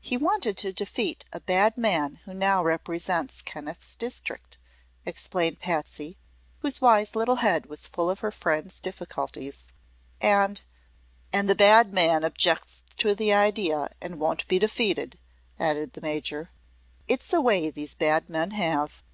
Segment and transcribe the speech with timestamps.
[0.00, 4.58] "He wanted to defeat a bad man who now represents Kenneth's district,"
[5.06, 6.18] explained Patsy,
[6.58, 9.68] whose wise little head was full of her friend's difficulties;
[10.20, 10.60] "and"
[11.32, 15.20] "And the bad man objects to the idea and won't be defeated,"
[15.56, 16.50] added the Major.
[17.06, 19.04] "It's a way these bad men have."